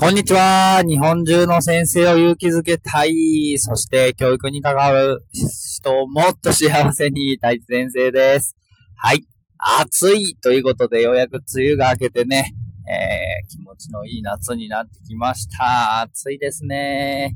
[0.00, 0.84] こんにちは。
[0.86, 3.56] 日本中の先生を勇気づけたい。
[3.58, 8.56] そして教育に関わる人をもっと幸せにたい先生です。
[8.94, 9.26] はい。
[9.58, 12.54] 暑いということでようやく梅雨が明けてね、
[12.88, 16.02] えー、気持ちのいい夏になってきました。
[16.02, 17.34] 暑いですね。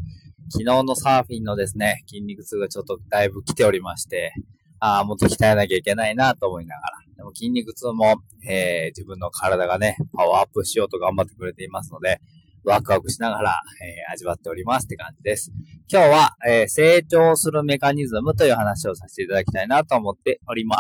[0.49, 4.35] 昨日のサーフィンのですね、筋肉痛がちょっとだいぶ来ておりまして、
[4.79, 6.99] ああ、もっと鍛えなきゃいけないなと思いながら。
[7.17, 12.21] でも筋肉痛も、えー、自分の体がね、パワーアップしようと頑張ってくれていますので、
[12.65, 15.53] ワクワクしながら、えー、味わっておりますって感じです。
[15.91, 20.77] 今日は、えー、成長するメカニズムという話をさせていただきたいなと思っておりま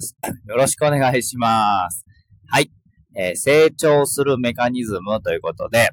[0.00, 0.16] す。
[0.46, 2.04] よろしくお願いします。
[2.46, 2.70] はい。
[3.16, 5.90] えー、成長するメカニズムということで、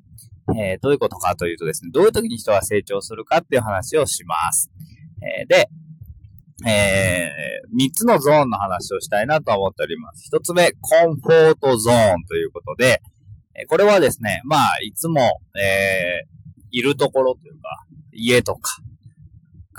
[0.57, 4.69] えどういうことかというとですね、どういう時に人は成長するかっていう話をします。
[5.41, 5.69] えで、
[6.67, 10.29] えー、3つのゾーンの話をしたいなと思っております。
[10.33, 13.01] 1つ目、コンフォートゾーンということで、
[13.67, 15.21] これはですね、まあ、いつも、
[15.59, 18.81] えー、いるところというか、家とか、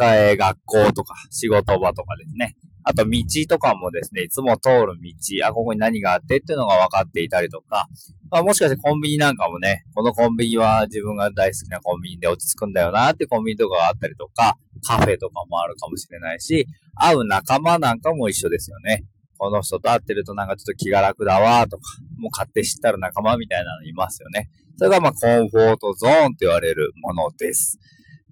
[0.01, 2.57] え、学校とか、仕事場とかですね。
[2.85, 7.87] あと、道とかもですね、いつも通る道、あ、ここに何があってっていうのが分かっていたりとか、
[8.31, 19.05] まあ、もしかしてコンビニなんかもね、このコンビニは自分が大好きなコンビニで落ち着くんだよなってコンビニとかがあったりとか、カフェとかもあるかもしれないし、会う仲間なんかも一緒ですよね。
[19.43, 21.83] この人と会ってるとなんかちょっと気が楽だわとか、
[22.17, 24.49] もう勝手知ったら仲間みたいなのいますよね。
[24.77, 27.77] それがまあコンフォートゾーンと言われるものです。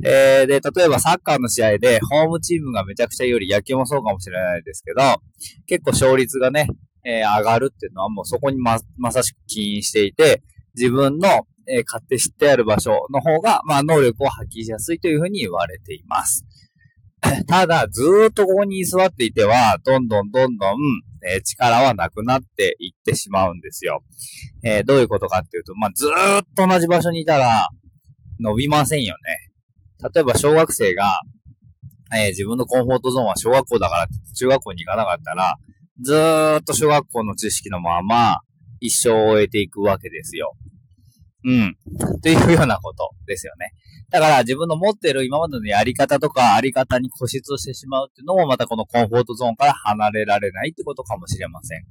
[0.04, 5.02] えー、で、例えばサッカーの試合でホームチームがめちゃくちゃより野球もそうかもしれないですけど、
[5.66, 6.68] 結構勝率がね、
[7.04, 10.44] えー、上がるっていうのはもうそこにま、まさしく起因していて、
[10.76, 11.28] 自分の、
[11.66, 16.46] えー、勝手知ってある場所の方が、まあ、能力を発揮しやすいというふうに言われています。
[17.46, 20.76] ただ、ずっとここに居座っていては、どんどんどんどん、
[21.26, 24.02] えー、力はなくなっていってしまうんですよ。
[24.64, 27.68] えー、どういうことかっていうと、まあ、ずっと同じ場所にいたら、
[28.40, 29.50] 伸びませんよね。
[30.14, 31.20] 例えば小学生が、
[32.14, 35.56] えー、自分のコンフォートゾーンは小学校だから中学校に行かなかったら、
[36.02, 36.14] ず
[36.60, 38.40] っと小学校の知識のまま
[38.80, 40.56] 一生を終えていくわけですよ。
[41.44, 41.76] うん。
[42.22, 43.72] というようなことですよね。
[44.10, 51.84] だから自分の持っている今までのやり方とかあり方に固執してしまうっていうのもまたこのコンフォートゾーンから離れられないってことかもしれません。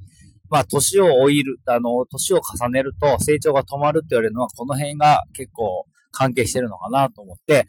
[0.50, 7.68] まあ、年を老いる、あの、年を重ねると成長が止まるって言われるのはこの辺が結構関係してるのかなと思って、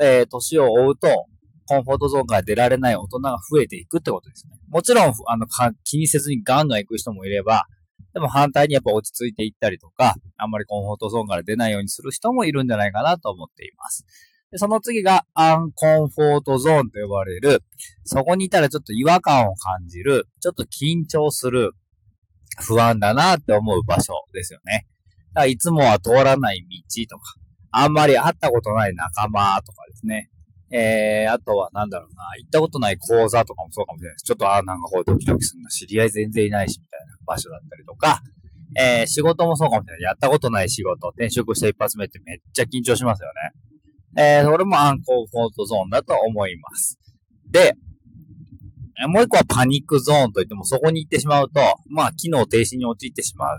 [0.00, 1.26] えー、年を追うと、
[1.66, 4.54] コンフォートゾーンから出られない大人が増えていくってことですね。
[4.68, 5.46] もちろん、あの、
[5.84, 7.66] 気にせずにガンガン行く人もいれば、
[8.14, 14.04] でも反対にやっぱ落ち着いていったりとか、あんまりコンフォートゾーンから出ないようにする人もいるんじゃないかなと思っています。
[14.50, 17.62] でその次がアンコンフォートゾーンと呼ばれる、
[18.04, 21.72] そこにいたらちょっと違和感を感じる、ちょっと緊張する、
[22.60, 24.86] 不安だなって思う場所ですよね。
[25.34, 27.34] だからいつもは通らない道とか、
[27.70, 30.28] あんまり会ったことない仲間とかですね。
[30.70, 34.24] えー、あとはなんだろうな、行ったことない講座とかもそうかもしれないです。
[34.24, 36.80] ちょっと、ああなんかこうドキドキするな、知り合い全然いないし、
[37.26, 38.22] 場所だったりとか、
[38.78, 40.02] えー、仕事もそうかもしれない。
[40.02, 43.28] やったことない仕事、転職した一発目ってめっちゃ緊張しますよ
[44.16, 44.32] ね。
[44.40, 46.98] えー、それもアンコンフォートゾーンだと思います。
[47.50, 47.74] で、
[49.08, 53.58] もう一個はパニックゾーンといってもそこに行ってしまうと、まあ、機能停止に陥ってしまう。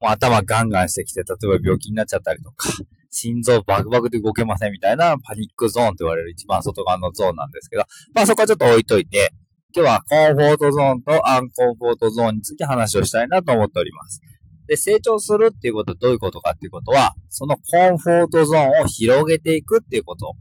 [0.00, 2.68] もう頭ガンガンしてきて、例えば病気になっちゃったりとか、
[3.10, 7.84] 心臓バクバクで動けませんみたいなパニックゾーンと言われる一番外側のゾーンなんですけど、
[8.14, 9.32] まあそこはちょっと置いといて、
[9.72, 14.20] 今日はコンフォートゾーンとアンコンフォートゾーンについて話をしたいなと思っております。
[14.66, 20.34] で、成長するっていうことはどういうことかっていうことは、そのコンフォートゾーンを広げていくっていうこと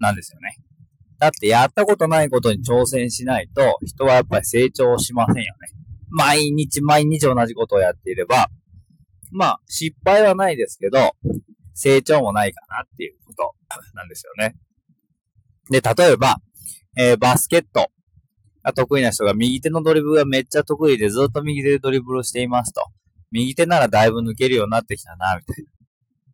[0.00, 0.56] なんですよね。
[1.20, 5.68] だってやったことないことに挑戦しないと、人はやっぱり成長しませんよね。
[6.10, 8.48] 毎日毎日同じことをやっていれば、
[9.30, 11.12] まあ、失敗はないですけど、
[11.74, 13.54] 成長もないかなっていうこと
[13.94, 14.56] なんですよね。
[15.70, 16.36] で、例えば、
[16.96, 17.88] えー、バスケット
[18.62, 22.82] が得意な人が右手のドリブルがめっちゃ得意でずっと右手でドリブルをしていますと。
[23.30, 25.70] 右手ならだいぶ抜けるようになってきたな、みたいな。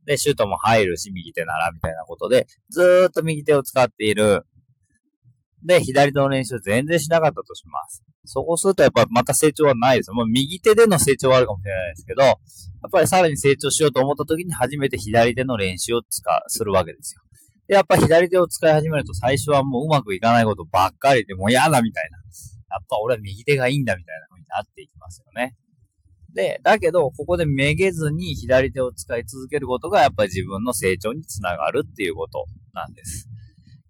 [0.04, 4.44] で、シュートも入るし、右手なら、みたいなことで、ずーっと右手を使っている。
[5.64, 8.02] で、左手の練習全然しなかったとします。
[8.24, 10.10] そうするとやっぱまた成長はないです。
[10.12, 12.36] もう右手での成長はあるかもしれないですけど、やっ
[12.92, 17.22] ぱりさらに成長しようと思った時に初めて左手の練習を使う、するわけですよ。
[17.68, 22.18] やっぱ左手を使い始めると最初はもううまくいかないことばっかりでもう嫌だみたいな。
[22.70, 25.54] やっぱ俺は右手がいいんだみたいな風になっていきますよね。
[26.34, 32.44] で、だけど、ここでめげずに左手を使い続けることがやっぱり自分の成長につながるっていうこと
[32.74, 33.28] なんです。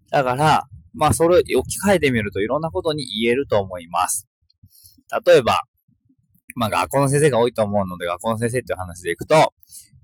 [0.09, 4.27] だから、まあそれを置き換えてみるといろんなことに言えると思います。
[5.25, 5.61] 例えば、
[6.55, 9.53] まあ学校の先生が多いと思うので、学校の先生っていう話でいくと、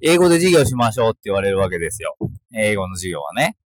[0.01, 2.15] 英語で授業しましょうって言われるわけですよ。
[2.53, 3.57] 英語の授業はね。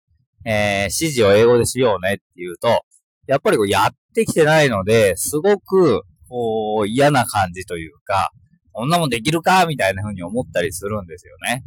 [0.46, 2.84] えー、指示を英語でしようねって言うと、
[3.28, 8.32] やっぱりこうやってきてないので、すごく、こう、嫌な感じというか、
[8.72, 11.64] こんなもんできるかみたいな風に思ったりするんですよね。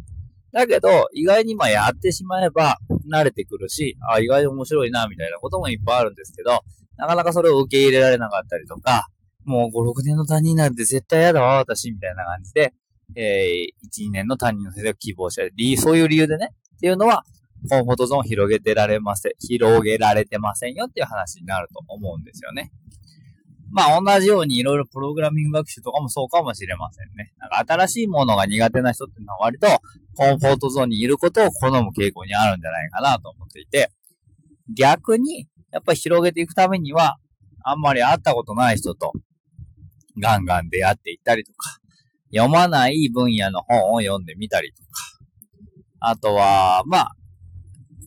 [0.53, 2.79] だけど、意外にまあやってしまえば
[3.11, 6.61] 慣れてくるし、あ、意外に面白いな、みたいなこともいっぱいあるんですけど、
[6.97, 9.09] なかなかそれを受け入れられなかったりとか、
[9.45, 12.75] もう5、6年の担任なんて絶対嫌だわ、私、みたいな感じで、
[13.15, 17.25] えー、1、2年の担任の先生を希望したり、そういう理由でね、っていうのは、
[17.69, 22.73] コンフォートゾーン広げてられません、広げられてませんよっていう話になると思うんですよね。
[23.71, 27.33] まあ同じようにいろいろプログラミング学習とかもそうかもしれませんね。
[27.39, 29.67] なんか新しいものが苦手な人っていうのは割と
[30.15, 33.91] コンフォートゾーンにいることを好む傾向にあるんじゃないかなと思っていて、
[34.77, 37.17] 逆にやっぱり広げていくためには、
[37.65, 39.13] あんまり会ったことない人と
[40.21, 41.79] ガンガン出会っていったりとか、
[42.35, 44.89] 読まない分野の本を読んでみたりとか、
[46.01, 47.17] あとは、まあ、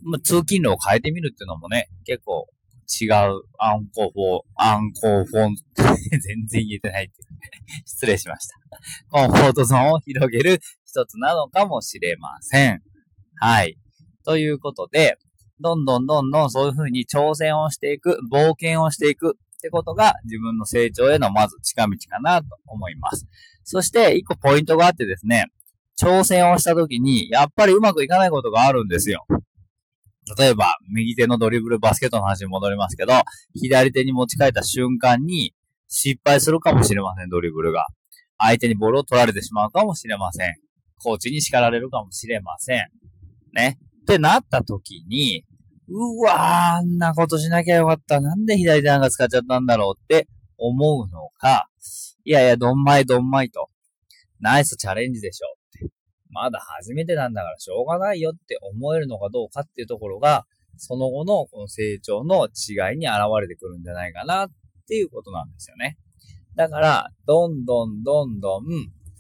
[0.06, 2.48] まあ、通勤路を変えてみるっていうのもね、結構
[3.02, 5.56] 違うアンコフォー、アンコフォン、
[6.22, 7.26] 全然言えてないっていう
[7.86, 8.56] 失礼しました。
[9.10, 12.82] コンフォートゾーンを広げる一つなのかもしれません。
[13.38, 13.78] はい。
[14.24, 15.18] ということで、
[15.60, 23.26] どんどんどんどんそういう風に挑戦をしていく、冒険をしていくってことが自分の成長へのまず近道かなと思います。
[23.64, 25.46] そして一個ポイントがあってですね、
[26.00, 29.26] 挑戦をした時にやっぱりうまくいかないことがあるんですよ。
[30.38, 33.14] 例えば、右手のドリブルバスケットの話に戻りますけど、
[33.54, 35.54] 左手に持ち替えた瞬間に
[35.88, 37.86] 失敗するかもしれません、ドリブルが。
[38.38, 40.56] 相手にボールを取られてしまうかもしれません。
[41.02, 42.88] コーチに叱られるかもしれません。
[43.54, 43.78] ね。
[44.02, 45.46] ってなった時に、
[45.88, 48.20] うわー、あんなことしなきゃよかった。
[48.20, 50.28] なんで左手なんか使っちゃったんだろうって
[50.58, 51.70] 思うのか、
[52.24, 53.70] いやいや、どんまいどんまいと。
[54.40, 55.55] ナイスチャレンジでしょって。
[56.36, 60.46] まだ初めてなんだからしょうがないよって思えるのかどうかっていうところが、
[60.78, 64.50] その後のこの成長の違いに現れてくるんじゃないかなっ
[64.88, 65.98] ていうことなんですよね。
[66.58, 68.64] だから、どんどんどんどん、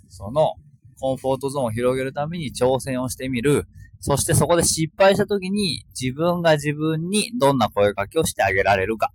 [0.09, 0.55] その
[0.99, 3.63] コンフォートゾーンを広げるために挑戦をしてみる。
[4.01, 9.11] そしてそこで失敗した時に自分が自分にどんな声かけをしてあげられるか。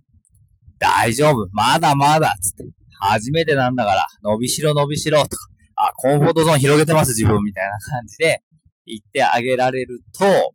[0.79, 1.47] 大丈夫。
[1.51, 2.35] まだまだ。
[2.41, 2.65] つって。
[2.99, 5.23] 初めてなんだから、伸びしろ伸びしろ。
[5.23, 5.50] とか。
[5.87, 8.43] あ、コンフォートゾーン広げてます自分みたいな感じで
[8.85, 10.53] 言ってあげられると、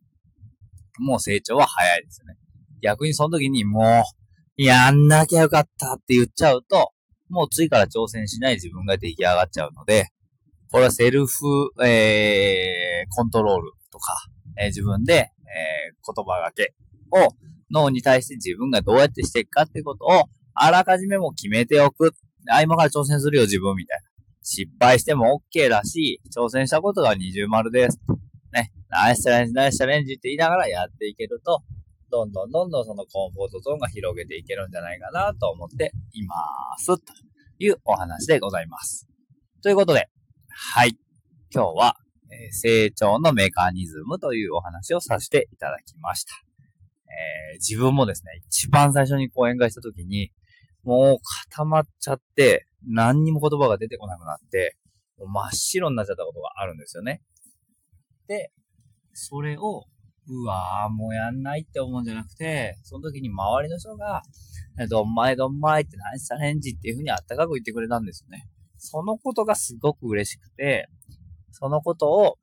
[0.98, 2.36] もう成長は早いですよね。
[2.82, 4.04] 逆にその時にも
[4.58, 6.92] う、やんなきゃよかったって言っちゃうと、
[7.28, 10.06] もう次から挑戦しない自分が出来上がっちゃうので、
[10.70, 14.16] これはセルフ、えー、コントロールとか、
[14.58, 16.74] えー、自分で、えー、言葉がけ
[17.10, 17.32] を
[17.70, 20.24] 脳に対して自分がどうやってしていくかってことを、
[20.54, 22.12] あらかじめも決めておく。
[22.48, 24.05] あ、今から挑戦するよ、自分みたいな。
[24.48, 27.98] 失敗しても OK だし、挑戦したことが二重丸です。
[28.52, 28.70] ね。
[28.88, 31.64] ナイスチャレンジ、ナイスチャレンジって言いながらやっていけると、
[32.12, 36.36] どんどんどんどんそのコンフォートゾーンが広げていけるんじゃないかなと思っていま
[36.78, 36.86] す。
[36.86, 37.12] と
[37.58, 39.08] いうお話でございます。
[39.64, 40.08] ということで、
[40.48, 40.96] はい。
[41.52, 41.96] 今日は、
[42.30, 46.32] えー、成長のメカニズムというお話をさせていただきました。
[47.52, 50.30] えー、自分もですね、一番最初に講演会した時に、
[50.84, 51.18] もう
[51.50, 54.76] 固まっちゃって、何にも言葉が出てこなくなって、
[55.18, 57.22] もう真っ白になっちゃったことがあるんですよね。
[58.28, 58.50] で、
[59.12, 59.84] それを、
[60.28, 64.22] うわぁ、もうやんないって思うんじゃなくて、その時に周りの人が、
[64.90, 68.46] どんまいどんまいってナイスチャレンジっていう風にあったかく言ってくれたんですよね。
[68.78, 70.88] そのことがすごく嬉しくて、
[71.52, 72.36] そのことを、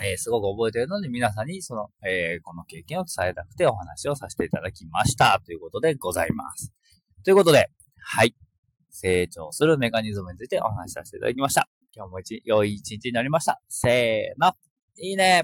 [0.00, 5.40] えー、すごく覚えてるので、皆さんにその、えー、この経験を伝えたくてお話をさせていただきました。
[5.44, 6.72] ということでございます。
[7.24, 8.34] ということで、はい。
[8.92, 11.68] 成長するメカニズムについてお話しさせていただきました。
[11.94, 13.60] 今日も一、良い一日になりました。
[13.68, 14.54] せーの。
[14.98, 15.42] いいね